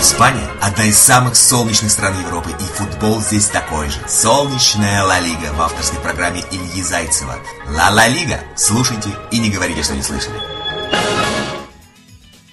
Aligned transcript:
Испания– 0.00 0.48
одна 0.62 0.84
из 0.84 0.96
самых 0.96 1.34
солнечных 1.34 1.90
стран 1.90 2.14
Европы, 2.20 2.50
и 2.50 2.62
футбол 2.62 3.20
здесь 3.20 3.48
такой 3.48 3.88
же. 3.88 3.98
Солнечная 4.06 5.02
Ла 5.02 5.18
Лига 5.18 5.52
в 5.52 5.60
авторской 5.60 5.98
программе 5.98 6.40
Ильи 6.52 6.82
Зайцева. 6.82 7.34
Ла 7.66 7.90
Ла 7.90 8.06
Лига. 8.06 8.38
Слушайте 8.54 9.08
и 9.32 9.40
не 9.40 9.50
говорите, 9.50 9.82
что 9.82 9.96
не 9.96 10.02
слышали. 10.02 10.36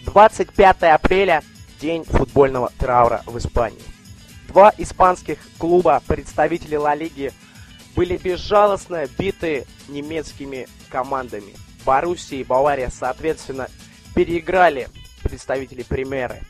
25 0.06 0.84
апреля– 0.84 1.44
день 1.80 2.04
футбольного 2.04 2.72
траура 2.80 3.22
в 3.28 3.38
Испании. 3.38 3.84
Два 4.48 4.74
испанских 4.80 5.38
клуба, 5.60 6.02
представители 6.08 6.78
Ла 6.78 6.96
Лиги, 6.96 7.32
были 7.96 8.18
безжалостно 8.18 9.06
биты 9.20 9.68
немецкими 9.88 10.68
командами. 10.90 11.54
Боруссия 11.86 12.40
и 12.40 12.44
Бавария, 12.44 12.90
соответственно, 12.90 13.68
переиграли 14.16 14.90
представителей 15.22 15.84
Примеры. 15.84 16.42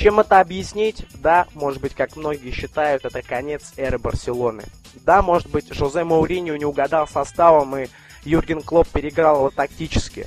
Чем 0.00 0.18
это 0.18 0.40
объяснить? 0.40 1.04
Да, 1.12 1.46
может 1.52 1.82
быть, 1.82 1.94
как 1.94 2.16
многие 2.16 2.52
считают, 2.52 3.04
это 3.04 3.20
конец 3.20 3.74
эры 3.76 3.98
Барселоны. 3.98 4.64
Да, 4.94 5.20
может 5.20 5.50
быть, 5.50 5.74
Жозе 5.74 6.04
Мауриньо 6.04 6.56
не 6.56 6.64
угадал 6.64 7.06
составом, 7.06 7.76
и 7.76 7.88
Юрген 8.24 8.62
Клоп 8.62 8.88
переиграл 8.88 9.36
его 9.36 9.50
тактически. 9.50 10.24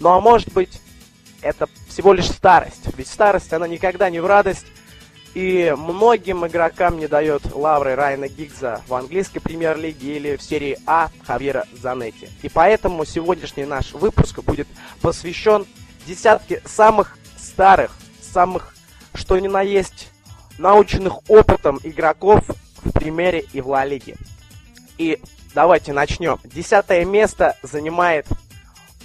Ну 0.00 0.10
а 0.10 0.20
может 0.20 0.52
быть, 0.52 0.82
это 1.40 1.66
всего 1.88 2.12
лишь 2.12 2.28
старость. 2.28 2.82
Ведь 2.94 3.08
старость, 3.08 3.54
она 3.54 3.66
никогда 3.66 4.10
не 4.10 4.20
в 4.20 4.26
радость. 4.26 4.66
И 5.32 5.74
многим 5.78 6.46
игрокам 6.46 6.98
не 6.98 7.08
дает 7.08 7.54
лавры 7.54 7.94
Райана 7.94 8.28
Гигза 8.28 8.82
в 8.86 8.92
английской 8.92 9.40
премьер-лиге 9.40 10.16
или 10.16 10.36
в 10.36 10.42
серии 10.42 10.78
А 10.84 11.08
Хавьера 11.26 11.64
Занетти. 11.72 12.28
И 12.42 12.50
поэтому 12.50 13.06
сегодняшний 13.06 13.64
наш 13.64 13.92
выпуск 13.92 14.40
будет 14.40 14.68
посвящен 15.00 15.64
десятке 16.06 16.60
самых 16.66 17.16
старых, 17.38 17.92
самых 18.20 18.75
что 19.16 19.38
ни 19.38 19.48
на 19.48 19.62
есть 19.62 20.10
наученных 20.58 21.28
опытом 21.28 21.80
игроков 21.82 22.40
в 22.82 22.92
примере 22.92 23.44
и 23.52 23.60
в 23.60 23.68
Ла 23.68 23.84
Лиге. 23.84 24.16
И 24.98 25.20
давайте 25.54 25.92
начнем. 25.92 26.38
Десятое 26.44 27.04
место 27.04 27.56
занимает 27.62 28.26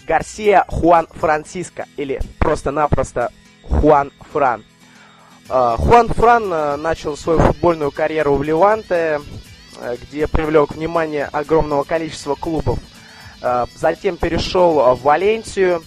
Гарсия 0.08 0.66
Хуан 0.68 1.08
Франциско, 1.12 1.86
или 1.98 2.20
просто-напросто 2.40 3.32
Хуан 3.64 4.12
Фран. 4.32 4.66
А, 5.50 5.78
Хуан 5.78 6.08
Фран 6.10 6.52
э, 6.52 6.76
начал 6.78 7.18
свою 7.18 7.40
футбольную 7.40 7.92
карьеру 7.92 8.36
в 8.36 8.44
Леванте, 8.44 9.22
э, 9.80 9.98
где 10.02 10.28
привлек 10.28 10.72
внимание 10.72 11.26
огромного 11.26 11.84
количества 11.84 12.36
клубов. 12.36 12.80
Э, 13.42 13.66
затем 13.76 14.18
перешел 14.18 14.96
в 14.96 15.02
Валенсию, 15.04 15.84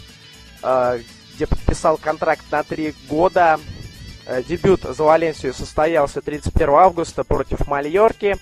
где 1.35 1.47
подписал 1.47 1.99
контракт 1.99 2.45
на 2.51 2.63
три 2.63 2.95
года 3.07 3.59
Э, 3.59 3.74
дебют 4.49 4.83
за 4.83 5.03
Валенсию 5.03 5.53
состоялся 5.55 6.21
31 6.21 6.71
августа 6.71 7.25
против 7.25 7.67
Мальорки. 7.67 8.37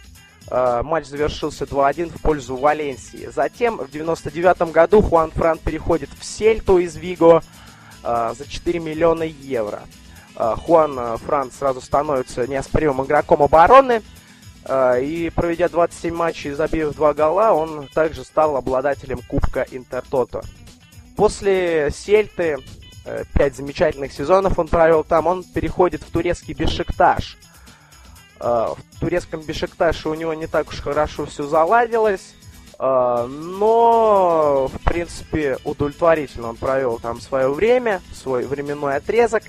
Э, 0.51 0.83
матч 0.83 1.07
завершился 1.07 1.65
2-1 1.65 2.17
в 2.17 2.23
пользу 2.23 2.57
Валенсии. 2.57 3.29
Затем 3.35 3.79
в 3.79 3.91
99 3.91 4.73
году 4.73 5.03
Хуан 5.03 5.31
Фран 5.31 5.59
переходит 5.59 6.11
в 6.19 6.25
Сельту 6.25 6.79
из 6.79 6.97
Виго 6.97 7.43
э, 8.05 8.35
за 8.37 8.47
4 8.47 8.79
миллиона 8.81 9.25
евро. 9.25 9.83
Хуан 10.35 11.19
Фран 11.19 11.53
сразу 11.53 11.83
становится 11.83 12.47
неоспоримым 12.47 13.05
игроком 13.05 13.43
обороны. 13.43 14.03
И 14.67 15.31
проведя 15.35 15.69
27 15.69 16.15
матчей 16.15 16.53
и 16.53 16.55
забив 16.55 16.95
2 16.95 17.13
гола, 17.13 17.53
он 17.53 17.87
также 17.93 18.25
стал 18.25 18.57
обладателем 18.57 19.21
Кубка 19.29 19.67
Интертото. 19.71 20.43
После 21.17 21.91
Сельты 21.95 22.57
Э, 22.57 22.82
пять 23.35 23.57
замечательных 23.57 24.13
сезонов 24.13 24.59
он 24.59 24.69
провел 24.69 25.05
там, 25.05 25.27
он 25.27 25.45
переходит 25.45 26.03
в 26.03 26.11
турецкий 26.11 26.55
Бешикташ. 26.55 27.37
Э, 28.41 28.75
в 28.75 29.01
турецком 29.01 29.41
Бешикташе 29.41 30.09
у 30.09 30.15
него 30.15 30.35
не 30.35 30.47
так 30.47 30.69
уж 30.69 30.81
хорошо 30.81 31.27
все 31.27 31.45
заладилось, 31.45 32.35
э, 32.79 33.27
но, 33.29 34.69
в 34.69 34.85
принципе, 34.85 35.59
удовлетворительно 35.65 36.49
он 36.49 36.57
провел 36.57 36.99
там 36.99 37.21
свое 37.21 37.49
время, 37.49 38.01
свой 38.13 38.47
временной 38.47 38.97
отрезок. 38.97 39.45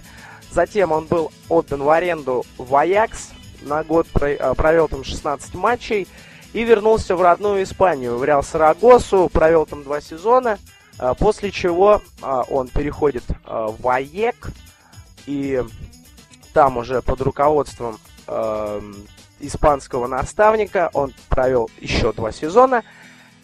Затем 0.52 0.92
он 0.92 1.06
был 1.06 1.32
отдан 1.50 1.82
в 1.82 1.90
аренду 1.90 2.46
в 2.58 2.76
Аякс, 2.76 3.30
на 3.62 3.84
год 3.84 4.08
провел 4.08 4.88
там 4.88 5.04
16 5.04 5.56
матчей 5.56 6.08
и 6.54 6.64
вернулся 6.64 7.16
в 7.16 7.22
родную 7.22 7.64
Испанию, 7.64 8.18
в 8.18 8.24
Реал 8.24 8.44
Сарагосу, 8.44 9.30
провел 9.34 9.66
там 9.66 9.84
два 9.84 10.02
сезона– 10.02 10.60
после 11.20 11.52
чего 11.52 12.02
а, 12.22 12.42
он 12.44 12.68
переходит 12.68 13.24
а, 13.46 13.68
в 13.68 13.88
АЕК, 13.88 14.52
и 15.26 15.64
там 16.54 16.78
уже 16.78 17.02
под 17.02 17.22
руководством 17.22 18.00
испанского 19.40 20.08
наставника 20.08 20.90
он 20.94 21.14
провел 21.28 21.70
еще 21.80 22.14
два 22.14 22.32
сезона. 22.32 22.84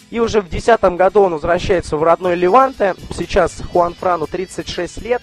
И 0.09 0.19
уже 0.19 0.41
в 0.41 0.49
2010 0.49 0.95
году 0.95 1.21
он 1.21 1.33
возвращается 1.33 1.97
в 1.97 2.03
родной 2.03 2.35
Леванте. 2.35 2.95
Сейчас 3.15 3.61
Хуан 3.71 3.93
Франу 3.93 4.25
36 4.25 5.01
лет, 5.01 5.21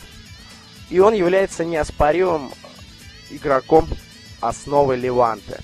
и 0.91 0.99
он 1.01 1.15
является 1.15 1.65
неоспоримым 1.65 2.51
игроком 3.31 3.89
основы 4.41 4.97
Леванте. 4.97 5.61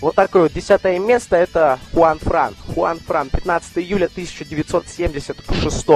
Вот 0.00 0.14
такое 0.14 0.42
вот 0.42 0.52
десятое 0.52 0.98
место 0.98 1.36
это 1.36 1.78
Хуан 1.92 2.18
Фран. 2.18 2.54
Хуан 2.74 3.00
Фран, 3.00 3.30
15 3.30 3.78
июля 3.78 4.06
1976 4.06 5.86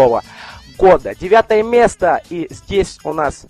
года. 0.78 1.14
Девятое 1.14 1.62
место, 1.62 2.22
и 2.30 2.46
здесь 2.50 2.98
у 3.04 3.12
нас 3.12 3.46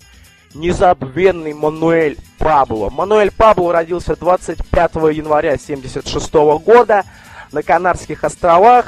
незабвенный 0.53 1.53
Мануэль 1.53 2.17
Пабло. 2.37 2.89
Мануэль 2.89 3.31
Пабло 3.31 3.71
родился 3.71 4.17
25 4.17 4.95
января 5.13 5.53
1976 5.53 6.33
года 6.63 7.05
на 7.53 7.63
Канарских 7.63 8.25
островах. 8.25 8.87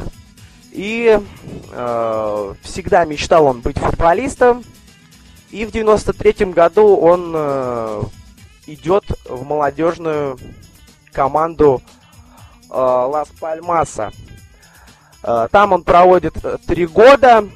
И 0.72 1.20
э, 1.72 2.54
всегда 2.62 3.06
мечтал 3.06 3.46
он 3.46 3.62
быть 3.62 3.78
футболистом. 3.78 4.64
И 5.52 5.66
в 5.66 5.72
93 5.72 6.48
году 6.48 6.98
он 6.98 7.32
э, 7.36 8.02
идет 8.66 9.06
в 9.26 9.46
молодежную 9.46 10.38
команду 11.14 11.82
э, 12.70 12.74
Лас 12.74 13.30
Пальмаса. 13.40 14.12
Э, 15.24 15.48
там 15.52 15.72
он 15.72 15.84
проводит 15.84 16.36
э, 16.44 16.58
три 16.68 16.86
года, 16.86 17.48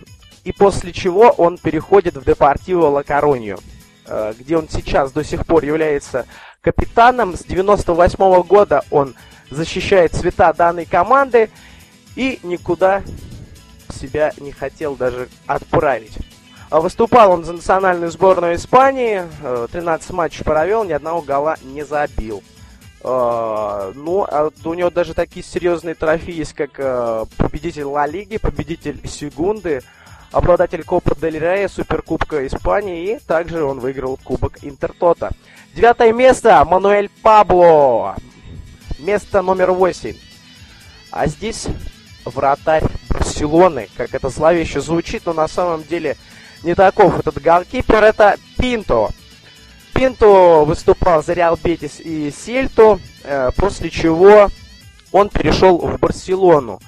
и 0.44 0.51
после 0.53 0.94
чего 0.94 1.29
он 1.29 1.57
переходит 1.57 2.16
в 2.16 2.23
Депортиво 2.23 2.88
Ла 2.88 3.03
Коронью, 3.03 3.59
э, 4.06 4.34
где 4.40 4.57
он 4.57 4.69
сейчас 4.69 5.12
до 5.12 5.23
сих 5.23 5.45
пор 5.45 5.66
является 5.66 6.25
капитаном. 6.62 7.35
С 7.35 7.44
98 7.44 8.18
-го 8.18 8.44
года 8.44 8.84
он 8.90 9.16
защищает 9.50 10.13
цвета 10.13 10.53
данной 10.53 10.85
команды 10.85 11.50
и 12.16 12.39
никуда 12.44 13.03
себя 13.91 14.31
не 14.38 14.51
хотел 14.51 14.95
даже 14.95 15.28
отправить. 15.45 16.18
А 16.69 16.81
выступал 16.81 17.31
он 17.31 17.45
за 17.45 17.53
национальную 17.53 18.12
сборную 18.12 18.56
Испании, 18.56 19.24
13 19.72 20.12
матчей 20.12 20.44
провел, 20.44 20.84
ни 20.84 20.91
одного 20.91 21.22
гола 21.22 21.56
не 21.63 21.85
забил. 21.85 22.44
Uh, 23.00 23.94
ну, 23.94 24.24
а 24.24 24.50
у 24.66 24.74
него 24.74 24.90
даже 24.90 25.13
такие 25.13 25.46
серьезные 25.46 25.94
трофеи 25.94 26.34
есть, 26.34 26.53
как 26.53 26.80
uh, 26.80 27.30
победитель 27.38 27.84
Ла 27.84 28.08
Лиги, 28.08 28.38
победитель 28.38 29.00
Сегунды, 29.08 29.84
обладатель 30.31 30.84
Копа 30.84 31.16
Дель 31.16 31.38
Рея, 31.38 31.68
Суперкубка 31.68 32.46
Испании, 32.47 33.16
и 33.16 33.19
также 33.19 33.63
он 33.63 33.80
выиграл 33.80 34.19
Кубок 34.24 34.63
Интертота. 34.63 35.31
Девятое 35.75 36.12
место, 36.12 36.66
Мануэль 36.66 37.09
Пабло. 37.22 38.16
Место 38.97 39.44
номер 39.44 39.72
восемь. 39.72 40.18
А 41.12 41.28
здесь 41.28 41.68
вратарь 42.25 42.84
Барселоны, 43.09 43.90
как 43.96 44.16
это 44.16 44.30
зловеще 44.30 44.81
звучит, 44.81 45.28
но 45.28 45.34
на 45.34 45.47
самом 45.47 45.84
деле 45.84 46.18
не 46.63 46.74
таков 46.74 47.19
этот 47.19 47.40
голкипер, 47.41 48.03
это 48.03 48.38
Пинто. 48.57 49.12
Пинто 49.98 50.64
выступал 50.64 51.24
за 51.24 51.34
Реал 51.34 51.58
Бетис 51.64 52.00
и 52.00 52.30
Сельту, 52.30 53.00
э, 53.24 53.50
после 53.56 53.90
чего 53.90 54.50
он 55.12 55.30
перешел 55.30 55.80
в 55.80 55.98
Барселону. 55.98 56.80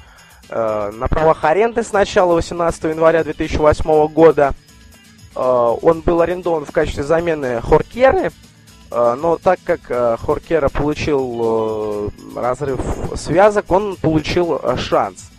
Э, 0.48 0.92
на 0.94 1.08
правах 1.08 1.44
аренды 1.44 1.82
с 1.82 1.92
начала 1.92 2.36
18 2.36 2.84
января 2.84 3.24
2008 3.24 4.08
года 4.10 4.54
э, 5.36 5.40
он 5.40 6.02
был 6.02 6.22
арендован 6.22 6.66
в 6.66 6.72
качестве 6.72 7.04
замены 7.04 7.62
Хоркеры, 7.62 8.32
но 8.92 9.38
так 9.42 9.60
как 9.64 10.20
Хоркера 10.20 10.70
получил 10.70 12.12
разрыв 12.36 12.80
связок, 13.16 13.72
он 13.72 13.96
получил 13.96 14.60
шанс. 14.78 15.30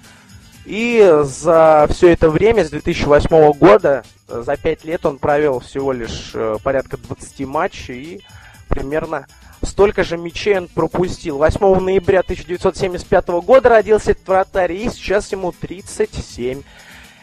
И 0.64 1.20
за 1.24 1.88
все 1.90 2.12
это 2.12 2.30
время, 2.30 2.64
с 2.64 2.70
2008 2.70 3.52
года, 3.54 4.04
за 4.30 4.56
5 4.56 4.84
лет 4.84 5.04
он 5.04 5.18
провел 5.18 5.60
всего 5.60 5.92
лишь 5.92 6.30
э, 6.34 6.56
порядка 6.62 6.96
20 6.96 7.40
матчей 7.46 8.02
и 8.02 8.20
примерно 8.68 9.26
столько 9.62 10.04
же 10.04 10.16
мячей 10.16 10.58
он 10.58 10.68
пропустил. 10.68 11.38
8 11.38 11.60
ноября 11.80 12.20
1975 12.20 13.28
года 13.44 13.68
родился 13.68 14.12
этот 14.12 14.26
вратарь, 14.26 14.72
и 14.72 14.88
сейчас 14.88 15.30
ему 15.32 15.52
37 15.52 16.62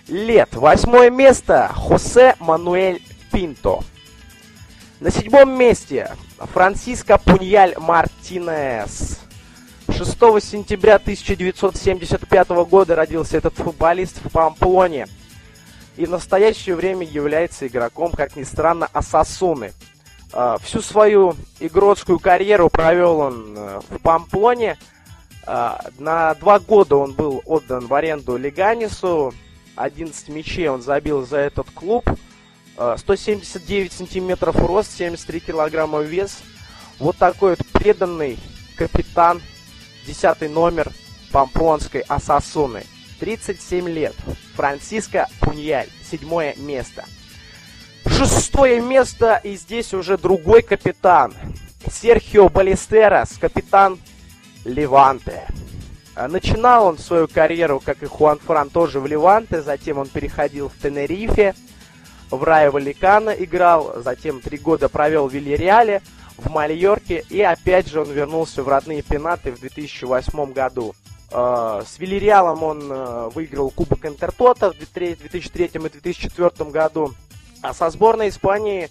лет. 0.10 0.54
Восьмое 0.54 1.10
место 1.10 1.72
Хосе 1.74 2.36
Мануэль 2.40 3.02
Пинто. 3.32 3.84
На 5.00 5.12
седьмом 5.12 5.58
месте 5.58 6.16
Франциско 6.38 7.18
Пуньяль 7.18 7.76
Мартинес. 7.78 9.20
6 9.90 10.10
сентября 10.44 10.96
1975 10.96 12.50
года 12.70 12.96
родился 12.96 13.38
этот 13.38 13.56
футболист 13.56 14.18
в 14.24 14.30
Памплоне 14.30 15.08
и 15.98 16.06
в 16.06 16.12
настоящее 16.12 16.76
время 16.76 17.06
является 17.06 17.68
игроком, 17.68 18.12
как 18.12 18.36
ни 18.36 18.44
странно, 18.44 18.88
Асасуны. 18.94 19.74
А, 20.32 20.58
всю 20.60 20.82
свою 20.82 21.36
игротскую 21.60 22.20
карьеру 22.20 22.70
провел 22.70 23.20
он 23.20 23.56
э, 23.58 23.82
в 23.90 24.00
Памплоне. 24.00 24.78
А, 25.46 25.84
на 25.98 26.36
два 26.36 26.60
года 26.60 26.98
он 26.98 27.14
был 27.14 27.42
отдан 27.46 27.88
в 27.88 27.94
аренду 27.94 28.38
Леганису. 28.38 29.34
11 29.76 30.30
мячей 30.30 30.68
он 30.70 30.82
забил 30.82 31.26
за 31.26 31.38
этот 31.38 31.70
клуб. 31.72 32.08
179 32.76 33.92
а, 33.92 33.96
сантиметров 33.96 34.56
рост, 34.58 34.96
73 34.96 35.40
килограмма 35.40 36.02
вес. 36.02 36.40
Вот 37.00 37.18
такой 37.18 37.52
вот 37.52 37.66
преданный 37.74 38.38
капитан, 38.76 39.42
10 40.06 40.52
номер 40.52 40.92
памплонской 41.32 42.02
Асасуны. 42.02 42.84
37 43.20 43.88
лет. 43.90 44.16
Франциско 44.56 45.28
Пуньяль, 45.40 45.90
седьмое 46.10 46.56
место. 46.58 47.06
Шестое 48.06 48.82
место, 48.82 49.40
и 49.44 49.56
здесь 49.56 49.94
уже 49.94 50.18
другой 50.18 50.62
капитан. 50.62 51.34
Серхио 51.92 52.50
Балестерас, 52.50 53.38
капитан 53.40 54.00
Леванте. 54.66 55.48
А 56.16 56.28
начинал 56.28 56.88
он 56.88 56.98
свою 56.98 57.28
карьеру, 57.28 57.80
как 57.80 58.02
и 58.02 58.08
Хуан 58.08 58.40
Фран, 58.40 58.70
тоже 58.70 59.00
в 59.00 59.06
Леванте, 59.06 59.62
затем 59.62 60.00
он 60.00 60.08
переходил 60.08 60.70
в 60.70 60.82
Тенерифе, 60.82 61.54
в 62.32 62.44
Райо 62.44 62.72
Валикано 62.72 63.30
играл, 63.30 64.02
затем 64.04 64.42
три 64.42 64.58
года 64.58 64.90
провел 64.90 65.28
в 65.28 65.34
Вильяреале, 65.34 66.02
в 66.38 66.50
Мальорке, 66.50 67.24
и 67.30 67.42
опять 67.42 67.88
же 67.88 68.02
он 68.02 68.12
вернулся 68.12 68.64
в 68.64 68.68
родные 68.68 69.02
пенаты 69.02 69.52
в 69.52 69.60
2008 69.60 70.54
году. 70.54 70.96
А, 71.32 71.84
с 71.86 72.00
Вильяреалом 72.00 72.64
он 72.64 72.92
э, 72.92 73.30
выиграл 73.34 73.70
Кубок 73.70 74.06
Интертота 74.06 74.72
в 74.72 74.78
2003 74.78 75.66
и 75.66 75.80
2004 75.80 76.70
году, 76.70 77.14
а 77.62 77.74
со 77.74 77.90
сборной 77.90 78.30
Испании 78.30 78.84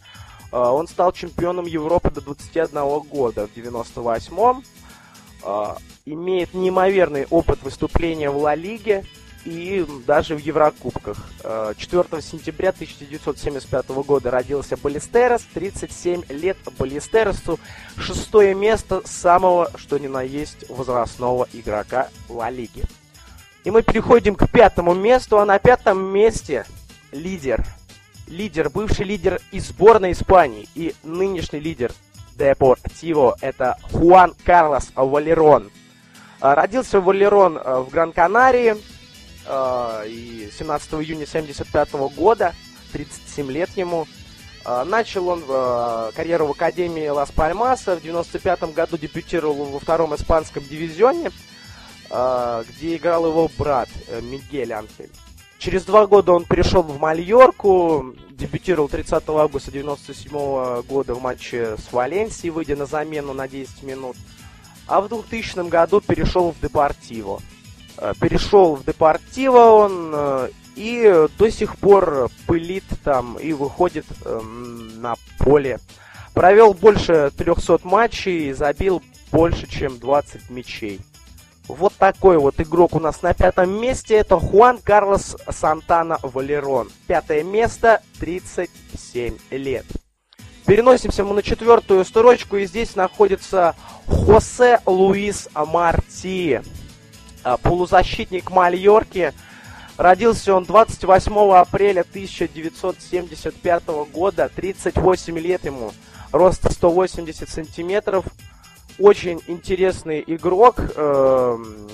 э, 0.52 0.56
он 0.56 0.86
стал 0.86 1.12
чемпионом 1.12 1.64
Европы 1.64 2.10
до 2.10 2.20
21 2.20 3.00
года 3.00 3.46
в 3.46 3.56
98-м. 3.56 4.62
Э, 5.44 5.74
имеет 6.04 6.52
неимоверный 6.52 7.26
опыт 7.30 7.62
выступления 7.62 8.28
в 8.28 8.36
Ла 8.36 8.54
Лиге 8.54 9.04
и 9.46 9.86
даже 10.06 10.34
в 10.34 10.40
Еврокубках. 10.40 11.16
4 11.76 12.04
э, 12.10 12.20
сентября 12.20 12.70
1975 12.70 13.88
года 14.04 14.30
родился 14.30 14.76
Балистерос, 14.76 15.42
37 15.54 16.24
лет 16.28 16.58
Балистеросу, 16.78 17.58
шестое 17.96 18.54
место 18.54 19.02
самого, 19.04 19.70
что 19.76 19.98
ни 19.98 20.08
на 20.08 20.22
есть, 20.22 20.68
возрастного 20.68 21.48
игрока 21.52 22.08
Ла 22.28 22.50
Лиги. 22.50 22.82
И 23.64 23.70
мы 23.70 23.82
переходим 23.82 24.34
к 24.34 24.50
пятому 24.50 24.94
месту, 24.94 25.38
а 25.38 25.46
на 25.46 25.58
пятом 25.58 26.04
месте 26.04 26.66
лидер 27.12 27.64
лидер, 28.26 28.70
бывший 28.70 29.04
лидер 29.04 29.40
и 29.52 29.60
сборной 29.60 30.12
Испании, 30.12 30.68
и 30.74 30.94
нынешний 31.04 31.60
лидер 31.60 31.92
Депортиво, 32.36 33.36
это 33.40 33.76
Хуан 33.92 34.34
Карлос 34.44 34.90
Валерон. 34.94 35.70
Родился 36.40 37.00
Валерон 37.00 37.58
а, 37.62 37.80
в 37.80 37.88
Гран-Канарии 37.88 38.76
и 40.06 40.50
17 40.58 40.94
июня 40.94 41.24
1975 41.24 41.92
года, 42.16 42.54
37 42.92 43.50
лет 43.50 43.70
ему. 43.76 44.06
Начал 44.64 45.28
он 45.28 45.44
карьеру 46.12 46.46
в 46.46 46.50
Академии 46.50 47.06
Лас 47.08 47.30
Пальмаса. 47.30 47.94
В 47.94 47.98
1995 47.98 48.74
году 48.74 48.98
дебютировал 48.98 49.66
во 49.66 49.78
втором 49.78 50.14
испанском 50.16 50.64
дивизионе, 50.64 51.30
где 52.08 52.96
играл 52.96 53.26
его 53.26 53.48
брат 53.56 53.88
э, 54.08 54.20
Мигель 54.20 54.72
Анхель. 54.72 55.10
Через 55.58 55.84
два 55.84 56.06
года 56.06 56.32
он 56.32 56.44
перешел 56.44 56.82
в 56.82 56.98
Мальорку, 56.98 58.14
дебютировал 58.30 58.88
30 58.88 59.12
августа 59.28 59.70
1997 59.70 60.82
года 60.82 61.14
в 61.14 61.22
матче 61.22 61.76
с 61.76 61.92
Валенсией, 61.92 62.50
выйдя 62.50 62.76
на 62.76 62.86
замену 62.86 63.32
на 63.32 63.48
10 63.48 63.82
минут. 63.82 64.16
А 64.86 65.00
в 65.00 65.08
2000 65.08 65.68
году 65.68 66.00
перешел 66.00 66.52
в 66.52 66.60
Депортиво. 66.60 67.40
Э, 67.98 68.12
перешел 68.20 68.76
в 68.76 68.84
Депортиво 68.84 69.58
он 69.58 70.10
э, 70.14 70.48
и 70.74 71.26
до 71.38 71.50
сих 71.50 71.76
пор 71.76 72.30
пылит 72.46 72.84
там 73.02 73.38
и 73.38 73.52
выходит 73.52 74.04
эм, 74.24 75.00
на 75.00 75.14
поле. 75.38 75.78
Провел 76.34 76.74
больше 76.74 77.32
300 77.36 77.80
матчей 77.84 78.50
и 78.50 78.52
забил 78.52 79.02
больше, 79.32 79.66
чем 79.66 79.98
20 79.98 80.50
мячей. 80.50 81.00
Вот 81.66 81.94
такой 81.94 82.38
вот 82.38 82.60
игрок 82.60 82.94
у 82.94 83.00
нас 83.00 83.22
на 83.22 83.32
пятом 83.32 83.80
месте. 83.80 84.16
Это 84.16 84.38
Хуан 84.38 84.78
Карлос 84.78 85.36
Сантана 85.50 86.18
Валерон. 86.22 86.90
Пятое 87.06 87.42
место, 87.42 88.02
37 88.20 89.38
лет. 89.50 89.86
Переносимся 90.66 91.24
мы 91.24 91.34
на 91.34 91.42
четвертую 91.42 92.04
строчку, 92.04 92.56
и 92.56 92.66
здесь 92.66 92.96
находится 92.96 93.74
Хосе 94.06 94.80
Луис 94.84 95.48
Марти, 95.54 96.60
полузащитник 97.62 98.50
Мальорки. 98.50 99.32
Родился 99.96 100.54
он 100.54 100.64
28 100.64 101.52
апреля 101.54 102.00
1975 102.00 103.82
года, 104.12 104.50
38 104.54 105.38
лет 105.38 105.64
ему, 105.64 105.92
рост 106.32 106.70
180 106.70 107.48
сантиметров, 107.48 108.26
очень 108.98 109.40
интересный 109.46 110.24
игрок. 110.26 110.80
Эм, 110.96 111.88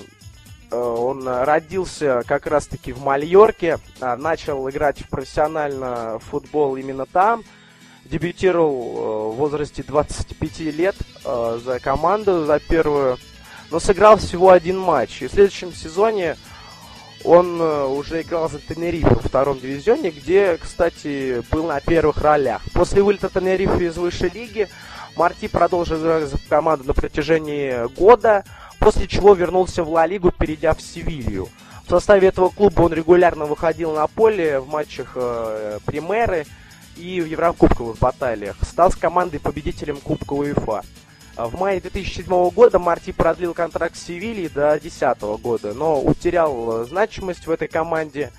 э, 0.71 0.75
он 0.75 1.27
родился 1.27 2.23
как 2.25 2.47
раз-таки 2.47 2.93
в 2.93 3.01
Мальорке, 3.01 3.79
а, 3.99 4.15
начал 4.15 4.69
играть 4.69 5.01
в 5.01 5.09
профессионально 5.09 6.19
футбол 6.19 6.77
именно 6.77 7.05
там. 7.05 7.43
Дебютировал 8.05 8.73
э, 8.73 9.33
в 9.33 9.35
возрасте 9.35 9.83
25 9.83 10.59
лет 10.59 10.95
э, 11.25 11.59
за 11.63 11.79
команду, 11.79 12.45
за 12.45 12.59
первую, 12.59 13.17
но 13.73 13.79
сыграл 13.79 14.17
всего 14.17 14.51
один 14.51 14.77
матч. 14.77 15.23
И 15.23 15.27
в 15.27 15.31
следующем 15.31 15.73
сезоне 15.73 16.37
он 17.23 17.59
уже 17.59 18.21
играл 18.21 18.47
за 18.47 18.59
Тенерифе 18.59 19.07
во 19.07 19.19
втором 19.19 19.59
дивизионе, 19.59 20.11
где, 20.11 20.57
кстати, 20.57 21.41
был 21.49 21.65
на 21.65 21.79
первых 21.81 22.21
ролях. 22.21 22.61
После 22.73 23.01
вылета 23.01 23.29
Тенерифе 23.29 23.87
из 23.87 23.97
высшей 23.97 24.29
лиги 24.29 24.69
Марти 25.15 25.47
продолжил 25.47 25.97
играть 25.97 26.29
за 26.29 26.37
команду 26.47 26.83
на 26.85 26.93
протяжении 26.93 27.87
года, 27.95 28.43
после 28.77 29.07
чего 29.07 29.33
вернулся 29.33 29.83
в 29.83 29.89
Ла 29.89 30.05
Лигу, 30.05 30.31
перейдя 30.31 30.75
в 30.75 30.81
Севилью. 30.81 31.49
В 31.87 31.89
составе 31.89 32.27
этого 32.27 32.49
клуба 32.49 32.81
он 32.83 32.93
регулярно 32.93 33.45
выходил 33.45 33.93
на 33.93 34.05
поле 34.05 34.59
в 34.59 34.67
матчах 34.67 35.13
э, 35.15 35.79
Примеры 35.85 36.45
и 36.95 37.21
в 37.21 37.25
Еврокубковых 37.25 37.97
баталиях. 37.97 38.55
Стал 38.61 38.91
с 38.91 38.95
командой 38.95 39.39
победителем 39.39 39.97
Кубка 39.97 40.33
УЕФА. 40.33 40.83
В 41.35 41.59
мае 41.59 41.81
2007 41.81 42.49
года 42.51 42.77
Марти 42.77 43.11
продлил 43.11 43.53
контракт 43.55 43.95
с 43.95 44.03
Севильей 44.03 44.49
до 44.49 44.71
2010 44.79 45.21
года, 45.41 45.73
но 45.73 45.99
утерял 45.99 46.85
значимость 46.85 47.47
в 47.47 47.51
этой 47.51 47.67
команде 47.67 48.31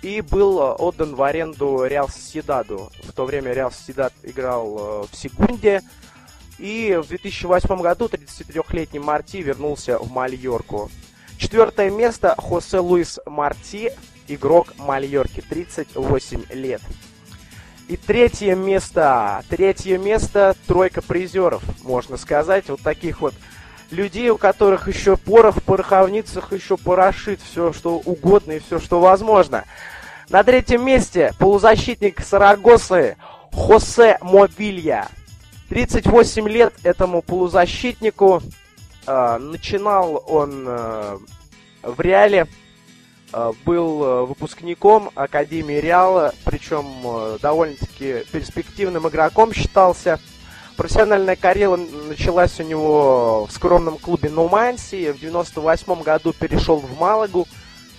и 0.00 0.22
был 0.22 0.58
отдан 0.58 1.14
в 1.14 1.22
аренду 1.22 1.84
Реал 1.84 2.08
Соседаду. 2.08 2.90
В 3.02 3.12
то 3.12 3.26
время 3.26 3.52
Реал 3.52 3.70
Соседад 3.70 4.14
играл 4.22 4.78
э, 4.78 5.06
в 5.12 5.16
Сегунде, 5.16 5.82
и 6.58 6.98
в 7.02 7.08
2008 7.08 7.80
году 7.80 8.06
33-летний 8.06 8.98
Марти 8.98 9.38
вернулся 9.38 9.98
в 9.98 10.10
Мальорку. 10.10 10.90
Четвертое 11.36 11.90
место 11.90 12.34
Хосе 12.38 12.78
Луис 12.78 13.18
Марти, 13.26 13.92
игрок 14.28 14.74
Мальорки, 14.78 15.42
38 15.42 16.44
лет. 16.52 16.82
И 17.90 17.96
третье 17.96 18.54
место, 18.54 19.42
третье 19.48 19.98
место, 19.98 20.54
тройка 20.68 21.02
призеров, 21.02 21.60
можно 21.82 22.16
сказать, 22.16 22.68
вот 22.68 22.80
таких 22.82 23.20
вот 23.20 23.34
людей, 23.90 24.30
у 24.30 24.38
которых 24.38 24.86
еще 24.86 25.16
порох 25.16 25.56
в 25.56 25.62
пороховницах 25.64 26.52
еще 26.52 26.76
порошит 26.76 27.40
все, 27.42 27.72
что 27.72 27.96
угодно 27.96 28.52
и 28.52 28.58
все, 28.60 28.78
что 28.78 29.00
возможно. 29.00 29.64
На 30.28 30.44
третьем 30.44 30.86
месте 30.86 31.32
полузащитник 31.40 32.20
Сарагосы 32.20 33.16
Хосе 33.52 34.18
Мобилья, 34.20 35.08
38 35.68 36.48
лет 36.48 36.72
этому 36.84 37.22
полузащитнику. 37.22 38.40
Э, 39.08 39.38
начинал 39.38 40.22
он 40.28 40.64
э, 40.64 41.18
в 41.82 42.00
Реале, 42.00 42.46
был 43.64 44.04
э, 44.04 44.24
выпускником 44.24 45.10
Академии 45.14 45.74
Реала, 45.80 46.34
причем 46.44 46.86
э, 47.04 47.38
довольно-таки 47.40 48.24
перспективным 48.32 49.08
игроком 49.08 49.52
считался. 49.52 50.18
Профессиональная 50.76 51.36
карьера 51.36 51.76
началась 52.08 52.58
у 52.58 52.62
него 52.62 53.46
в 53.46 53.52
скромном 53.52 53.98
клубе 53.98 54.30
Нуманси. 54.30 55.12
В 55.12 55.20
98 55.20 56.02
году 56.02 56.32
перешел 56.32 56.78
в 56.78 56.98
Малагу, 56.98 57.46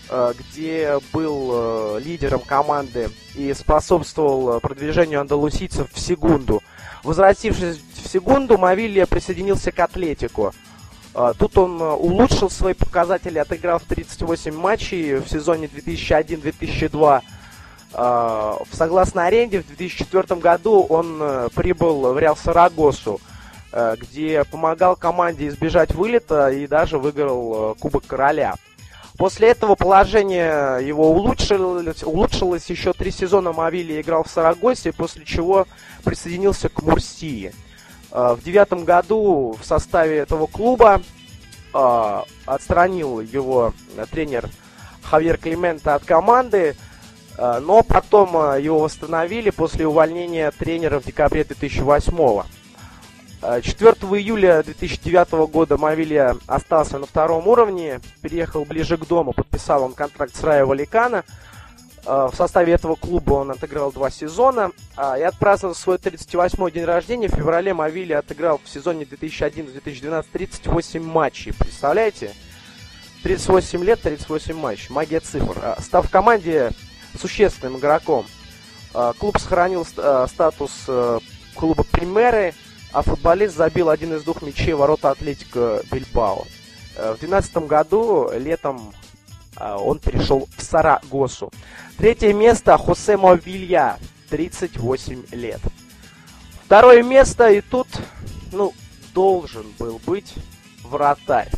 э, 0.09 0.33
где 0.37 0.99
был 1.13 1.97
лидером 1.99 2.41
команды 2.41 3.09
и 3.35 3.53
способствовал 3.53 4.59
продвижению 4.59 5.21
андалусийцев 5.21 5.91
в 5.93 5.99
секунду. 5.99 6.61
Возвратившись 7.03 7.79
в 8.03 8.07
секунду, 8.07 8.57
Мавилья 8.57 9.05
присоединился 9.07 9.71
к 9.71 9.79
Атлетику. 9.79 10.53
Тут 11.37 11.57
он 11.57 11.81
улучшил 11.81 12.49
свои 12.49 12.73
показатели, 12.73 13.37
отыграв 13.37 13.83
38 13.83 14.55
матчей 14.55 15.15
в 15.15 15.27
сезоне 15.27 15.67
2001-2002. 15.67 17.21
Согласно 18.71 19.25
аренде, 19.25 19.61
в 19.61 19.67
2004 19.67 20.39
году 20.39 20.81
он 20.81 21.49
прибыл 21.53 22.13
в 22.13 22.19
Реал 22.19 22.37
Сарагосу– 22.37 23.19
Э, 23.73 23.95
где 23.97 24.43
помогал 24.43 24.97
команде 24.97 25.47
избежать 25.47 25.93
вылета 25.93 26.49
и 26.49 26.67
даже 26.67 26.97
выиграл 26.97 27.71
э, 27.71 27.75
Кубок 27.79 28.05
Короля. 28.05 28.55
После 29.17 29.49
этого 29.49 29.75
положение 29.75 30.85
его 30.85 31.11
улучшилось, 31.11 32.03
улучшилось 32.03 32.69
еще 32.69 32.91
три 32.91 33.11
сезона 33.11 33.53
Мавили 33.53 34.01
играл 34.01 34.23
в 34.23 34.29
Сарагосе, 34.29 34.91
после 34.91 35.23
чего 35.23 35.67
присоединился 36.03 36.67
к 36.67 36.81
Мурсии. 36.81 37.53
Э, 38.11 38.35
в 38.37 38.43
девятом 38.43 38.85
году 38.85 39.57
в 39.59 39.65
составе 39.65 40.17
этого 40.17 40.47
клуба 40.47 41.01
отстранил 42.45 43.21
его 43.21 43.73
тренер 44.11 44.49
Хавьер 45.03 45.37
Климента 45.37 45.95
от 45.95 46.03
команды, 46.03 46.75
но 47.37 47.81
потом 47.81 48.59
его 48.59 48.79
восстановили 48.79 49.51
после 49.51 49.87
увольнения 49.87 50.51
тренера 50.51 50.99
в 50.99 51.05
декабре 51.05 51.45
2008 51.45 52.11
года. 52.11 52.45
4 53.41 53.91
июля 54.19 54.61
2009 54.63 55.49
года 55.49 55.77
Мавилья 55.77 56.37
остался 56.45 56.99
на 56.99 57.07
втором 57.07 57.47
уровне, 57.47 57.99
переехал 58.21 58.65
ближе 58.65 58.97
к 58.97 59.07
дому, 59.07 59.33
подписал 59.33 59.83
он 59.83 59.93
контракт 59.93 60.35
с 60.35 60.43
Райо 60.43 60.67
Валикана. 60.67 61.23
Э, 62.05 62.29
в 62.31 62.35
составе 62.35 62.73
этого 62.73 62.95
клуба 62.95 63.33
он 63.33 63.51
отыграл 63.51 63.91
два 63.91 64.09
сезона 64.09 64.71
а, 64.95 65.17
и 65.17 65.21
отпраздновал 65.21 65.75
свой 65.75 65.97
38-й 65.97 66.71
день 66.71 66.85
рождения. 66.85 67.27
В 67.27 67.35
феврале 67.35 67.73
Мавилья 67.73 68.19
отыграл 68.19 68.59
в 68.63 68.69
сезоне 68.69 69.03
2011-2012 69.03 70.25
38 70.31 71.03
матчей. 71.03 71.53
Представляете? 71.53 72.33
38 73.23 73.83
лет, 73.83 74.01
38 74.01 74.55
матчей. 74.55 74.87
Магия 74.89 75.19
цифр. 75.19 75.57
А, 75.61 75.81
став 75.81 76.07
в 76.07 76.09
команде 76.09 76.71
существенным 77.19 77.77
игроком, 77.77 78.25
а, 78.93 79.13
клуб 79.13 79.37
сохранил 79.37 79.85
статус 79.85 80.85
э, 80.87 81.19
клуба 81.55 81.83
Примеры, 81.83 82.53
а 82.91 83.03
футболист 83.03 83.55
забил 83.55 83.89
один 83.89 84.13
из 84.15 84.23
двух 84.23 84.41
мячей 84.41 84.73
ворота 84.73 85.11
Атлетика 85.11 85.81
Бильбао. 85.91 86.45
Э, 86.95 87.13
в 87.13 87.19
2012 87.19 87.57
году, 87.67 88.31
летом, 88.33 88.93
он 89.57 89.99
перешел 89.99 90.47
в 90.57 90.63
Сарагосу. 90.63 91.51
Третье 91.97 92.33
место 92.33 92.77
Хосе 92.77 93.17
Мовилья, 93.17 93.97
38 94.29 95.25
лет. 95.31 95.59
Второе 96.65 97.03
место, 97.03 97.49
и 97.49 97.61
тут, 97.61 97.87
ну, 98.51 98.73
должен 99.13 99.65
был 99.77 99.99
быть 100.05 100.33
вратарь. 100.83 101.49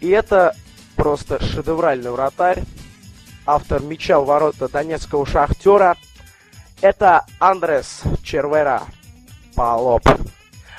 И 0.00 0.08
это 0.08 0.54
просто 0.94 1.42
шедевральный 1.42 2.10
вратарь. 2.10 2.62
Автор 3.44 3.82
мяча 3.82 4.20
в 4.20 4.26
ворота 4.26 4.68
донецкого 4.68 5.26
шахтера. 5.26 5.96
Это 6.80 7.24
Андрес 7.38 8.02
Червера 8.22 8.82
Палоп. 9.54 10.02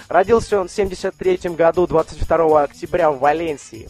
Родился 0.08 0.60
он 0.60 0.70
в 0.70 0.72
1973 0.72 1.56
году, 1.56 1.88
22 1.88 2.64
октября 2.64 3.12
в 3.12 3.20
Валенсии. 3.20 3.90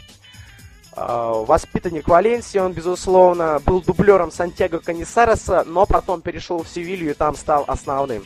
А, 1.00 1.32
воспитанник 1.32 2.08
Валенсии, 2.08 2.58
он, 2.58 2.74
безусловно, 2.74 3.62
был 3.64 3.82
дублером 3.82 4.32
Сантьяго 4.32 4.80
Канисареса, 4.80 5.64
но 5.68 5.86
потом 5.86 6.22
перешел 6.22 6.64
в 6.64 6.68
Севилью 6.68 7.12
и 7.12 7.14
там 7.14 7.36
стал 7.36 7.66
основным. 7.68 8.26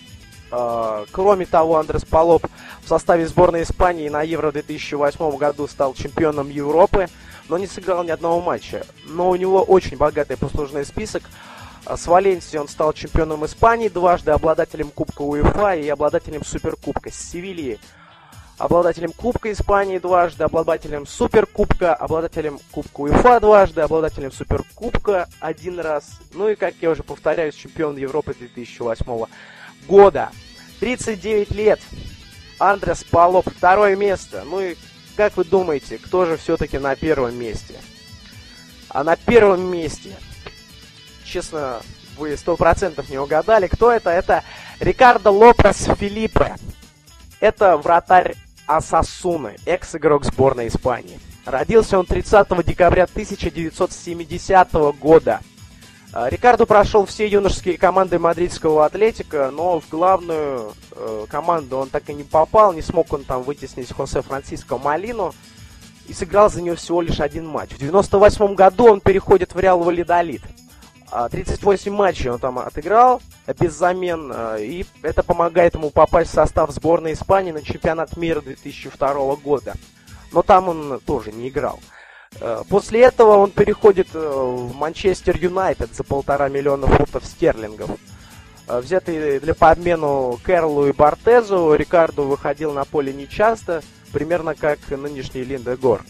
А, 0.52 1.04
кроме 1.12 1.46
того, 1.46 1.78
Андрес 1.78 2.06
Полоп 2.06 2.48
в 2.82 2.88
составе 2.88 3.28
сборной 3.28 3.64
Испании 3.64 4.08
на 4.08 4.22
Евро 4.22 4.54
2008 4.54 5.36
году 5.36 5.68
стал 5.68 5.94
чемпионом 5.94 6.50
Европы, 6.50 7.08
но 7.50 7.58
не 7.58 7.68
сыграл 7.68 8.06
ни 8.06 8.10
одного 8.10 8.40
матча. 8.40 8.86
Но 9.06 9.30
у 9.30 9.36
него 9.36 9.62
очень 9.64 9.98
богатый 9.98 10.38
послужной 10.38 10.86
список. 10.86 11.24
А 11.84 11.98
с 11.98 12.08
Валенсией 12.08 12.62
он 12.62 12.70
стал 12.70 12.94
чемпионом 12.94 13.46
Испании, 13.46 13.90
дважды 13.90 14.32
обладателем 14.32 14.92
Кубка 14.92 15.24
УЕФА 15.24 15.76
и 15.76 15.90
обладателем 15.90 16.46
Суперкубка. 16.46 17.12
С 17.12 17.16
Севильи 17.16 17.80
обладателем 18.62 19.12
Кубка 19.12 19.52
Испании 19.52 19.98
дважды, 19.98 20.44
обладателем 20.44 21.08
Суперкубка, 21.08 21.96
обладателем 21.96 22.60
Кубка 22.72 23.02
УЕФА 23.02 23.40
дважды, 23.40 23.82
обладателем 23.82 24.32
Суперкубка 24.32 25.28
один 25.40 25.80
раз. 25.80 26.20
Ну 26.34 26.48
и, 26.48 26.56
как 26.56 26.76
я 26.80 26.92
уже 26.92 27.02
повторяюсь, 27.02 27.56
чемпион 27.56 27.98
Европы 27.98 28.36
2008 28.38 29.26
года. 29.88 30.30
39 30.80 31.52
лет. 31.52 31.80
Андрес 32.60 33.04
Палоп, 33.04 33.50
второе 33.50 33.96
место. 33.96 34.44
Ну 34.46 34.62
и 34.62 34.76
как 35.18 35.38
вы 35.38 35.44
думаете, 35.44 35.98
кто 35.98 36.26
же 36.26 36.38
все-таки 36.38 36.78
на 36.78 36.96
первом 36.96 37.36
месте? 37.36 37.76
А 38.90 39.04
на 39.04 39.16
первом 39.16 39.72
месте 39.72 40.12
честно, 41.26 41.82
вы 42.18 42.38
сто 42.38 42.56
процентов 42.58 43.10
не 43.10 43.18
угадали. 43.18 43.68
Кто 43.68 43.92
это? 43.92 44.12
Это 44.12 44.44
Рикардо 44.80 45.32
Лопес 45.32 45.90
Филиппе. 45.98 46.56
Это 47.40 47.78
вратарь 47.78 48.36
Асасуны, 48.78 49.56
экс-игрок 49.66 50.24
сборной 50.26 50.68
Испании. 50.68 51.20
Родился 51.46 51.98
он 51.98 52.06
30 52.06 52.66
декабря 52.66 53.04
1970 53.04 54.74
года. 55.00 55.40
А, 56.14 56.30
Рикардо 56.30 56.66
прошел 56.66 57.06
все 57.06 57.28
юношеские 57.28 57.78
команды 57.78 58.20
мадридского 58.20 58.86
атлетика, 58.86 59.50
но 59.52 59.80
в 59.80 59.90
главную 59.90 60.74
э, 60.92 61.26
команду 61.30 61.78
он 61.78 61.90
так 61.90 62.10
и 62.10 62.14
не 62.14 62.24
попал, 62.24 62.74
не 62.74 62.82
смог 62.82 63.14
он 63.14 63.24
там 63.24 63.44
вытеснить 63.44 63.94
Хосе 63.94 64.22
Франциско 64.22 64.78
Малину 64.78 65.34
и 66.08 66.14
сыграл 66.14 66.50
за 66.50 66.62
него 66.62 66.76
всего 66.76 67.02
лишь 67.02 67.22
один 67.22 67.48
матч. 67.48 67.72
В 67.72 67.78
98 67.78 68.56
году 68.56 68.88
он 68.88 69.00
переходит 69.00 69.56
в 69.56 69.60
Реал 69.60 69.80
Валидолит. 69.80 70.42
38 71.12 71.92
а, 71.92 71.96
матчей 71.96 72.30
он 72.30 72.40
там 72.40 72.60
отыграл 72.60 73.22
без 73.60 73.74
замен, 73.74 74.34
и 74.60 74.86
это 75.02 75.24
помогает 75.24 75.76
ему 75.76 75.90
попасть 75.90 76.32
в 76.32 76.34
состав 76.34 76.72
сборной 76.72 77.14
Испании 77.14 77.52
на 77.52 77.62
чемпионат 77.62 78.16
мира 78.16 78.42
2002 78.42 79.36
года. 79.38 79.74
Но 80.32 80.42
там 80.42 80.70
он 80.70 81.02
тоже 81.06 81.34
не 81.34 81.50
играл. 81.50 81.80
А, 82.40 82.64
после 82.70 83.02
этого 83.02 83.38
он 83.38 83.52
переходит 83.52 84.08
э, 84.14 84.20
в 84.20 84.74
Манчестер 84.74 85.36
Юнайтед 85.38 85.94
за 85.94 86.04
полтора 86.04 86.48
миллиона 86.48 86.88
фунтов 86.88 87.26
стерлингов. 87.26 87.90
Взятый 88.68 89.40
для 89.42 89.54
по 89.54 89.72
обмену 89.72 90.40
Кэрлу 90.44 90.88
и 90.88 90.94
Бортезу, 90.94 91.74
Рикардо 91.74 92.22
выходил 92.22 92.72
на 92.72 92.86
поле 92.86 93.12
нечасто, 93.12 93.82
примерно 94.14 94.56
как 94.56 94.80
нынешний 94.90 95.44
Линда 95.44 95.76
Гор. 95.76 96.04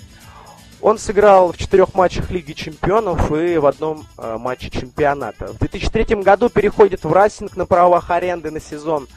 Он 0.81 0.97
сыграл 0.97 1.51
в 1.51 1.57
четырех 1.57 1.93
матчах 1.93 2.31
Лиги 2.31 2.53
Чемпионов 2.53 3.31
и 3.31 3.57
в 3.57 3.67
одном 3.67 4.07
э, 4.17 4.37
матче 4.39 4.71
чемпионата. 4.71 5.47
В 5.47 5.59
2003 5.59 6.15
году 6.23 6.49
переходит 6.49 7.03
в 7.03 7.13
Растинг 7.13 7.55
на 7.55 7.67
правах 7.67 8.09
аренды 8.09 8.49
на 8.49 8.59
сезон. 8.59 9.07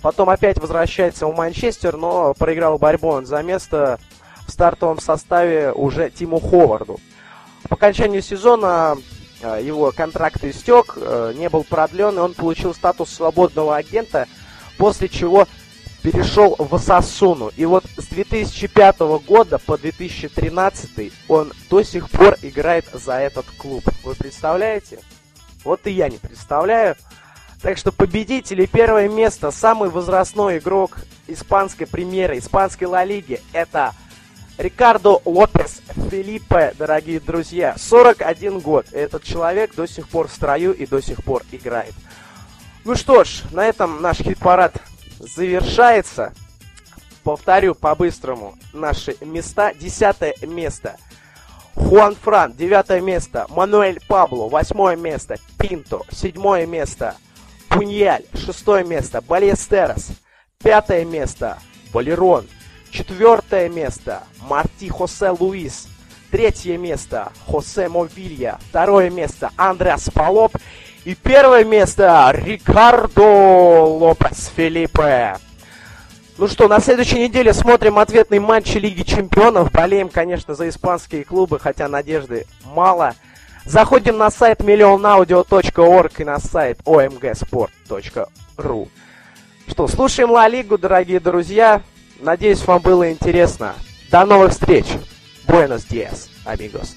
Потом 0.00 0.30
опять 0.30 0.58
возвращается 0.58 1.26
в 1.26 1.36
Манчестер, 1.36 1.98
но 1.98 2.32
проиграл 2.32 2.78
борьбу 2.78 3.08
он 3.08 3.26
за 3.26 3.42
место 3.42 4.00
в 4.46 4.50
стартовом 4.50 4.98
составе 4.98 5.72
уже 5.72 6.08
Тиму 6.08 6.40
Ховарду. 6.40 6.98
По 7.68 7.74
окончанию 7.74 8.22
сезона 8.22 8.96
э, 9.42 9.60
его 9.62 9.92
контракт 9.92 10.42
истек, 10.42 10.94
э, 10.96 11.34
не 11.36 11.50
был 11.50 11.64
продлен, 11.64 12.16
и 12.16 12.20
он 12.20 12.32
получил 12.32 12.72
статус 12.72 13.10
свободного 13.10 13.76
агента, 13.76 14.26
после 14.78 15.10
чего 15.10 15.46
перешел 16.02 16.56
в 16.58 16.78
Сасуну. 16.78 17.50
И 17.56 17.64
вот 17.64 17.84
с 17.96 18.06
2005 18.06 19.00
года 19.26 19.58
по 19.58 19.78
2013 19.78 21.12
он 21.28 21.52
до 21.68 21.82
сих 21.82 22.10
пор 22.10 22.36
играет 22.42 22.86
за 22.92 23.14
этот 23.14 23.46
клуб. 23.58 23.84
Вы 24.04 24.14
представляете? 24.14 25.00
Вот 25.64 25.86
и 25.86 25.90
я 25.90 26.08
не 26.08 26.18
представляю. 26.18 26.96
Так 27.62 27.76
что 27.76 27.92
победители 27.92 28.64
первое 28.66 29.08
место, 29.08 29.50
самый 29.50 29.90
возрастной 29.90 30.58
игрок 30.58 30.98
испанской 31.28 31.86
премьеры, 31.86 32.38
испанской 32.38 32.86
Ла 32.86 33.04
Лиги, 33.04 33.40
это 33.52 33.92
Рикардо 34.56 35.20
Лопес 35.24 35.82
Филиппе, 36.10 36.74
дорогие 36.78 37.20
друзья. 37.20 37.74
41 37.78 38.60
год. 38.60 38.86
Этот 38.92 39.24
человек 39.24 39.74
до 39.74 39.86
сих 39.86 40.08
пор 40.08 40.28
в 40.28 40.32
строю 40.32 40.72
и 40.72 40.86
до 40.86 41.00
сих 41.00 41.22
пор 41.22 41.44
играет. 41.52 41.94
Ну 42.84 42.94
что 42.94 43.24
ж, 43.24 43.42
на 43.52 43.66
этом 43.66 44.00
наш 44.00 44.18
хит-парад 44.18 44.74
завершается. 45.20 46.32
Повторю 47.22 47.74
по-быстрому 47.74 48.56
наши 48.72 49.16
места. 49.20 49.72
Десятое 49.74 50.34
место. 50.42 50.96
Хуан 51.74 52.16
Фран, 52.16 52.54
девятое 52.54 53.00
место. 53.00 53.46
Мануэль 53.50 54.00
Пабло, 54.08 54.48
восьмое 54.48 54.96
место. 54.96 55.36
Пинто, 55.58 56.02
седьмое 56.10 56.66
место. 56.66 57.16
Пуньяль, 57.68 58.24
шестое 58.34 58.84
место. 58.84 59.20
Балестерос, 59.20 60.08
пятое 60.58 61.04
место. 61.04 61.58
Валерон, 61.92 62.46
четвертое 62.90 63.68
место. 63.68 64.24
Марти 64.40 64.88
Хосе 64.88 65.30
Луис, 65.30 65.86
Третье 66.30 66.78
место 66.78 67.32
Хосе 67.46 67.88
Мовилья. 67.88 68.58
Второе 68.68 69.10
место 69.10 69.50
Андреас 69.56 70.08
Палоп. 70.14 70.56
И 71.04 71.14
первое 71.14 71.64
место 71.64 72.30
Рикардо 72.34 73.22
Лопес 73.22 74.50
Филиппе. 74.54 75.38
Ну 76.36 76.46
что, 76.46 76.68
на 76.68 76.80
следующей 76.80 77.20
неделе 77.20 77.52
смотрим 77.52 77.98
ответный 77.98 78.38
матч 78.38 78.74
Лиги 78.74 79.02
Чемпионов. 79.02 79.72
Болеем, 79.72 80.08
конечно, 80.08 80.54
за 80.54 80.68
испанские 80.68 81.24
клубы, 81.24 81.58
хотя 81.58 81.88
надежды 81.88 82.46
мало. 82.64 83.14
Заходим 83.64 84.18
на 84.18 84.30
сайт 84.30 84.60
millionaudio.org 84.60 86.20
и 86.20 86.24
на 86.24 86.38
сайт 86.38 86.78
omgsport.ru. 86.84 88.88
Что, 89.68 89.86
слушаем 89.86 90.30
Ла 90.30 90.48
Лигу, 90.48 90.78
дорогие 90.78 91.20
друзья. 91.20 91.82
Надеюсь, 92.20 92.64
вам 92.66 92.80
было 92.80 93.10
интересно. 93.10 93.74
До 94.10 94.24
новых 94.24 94.52
встреч. 94.52 94.86
Buenos 95.46 95.86
días, 95.88 96.28
amigos. 96.44 96.96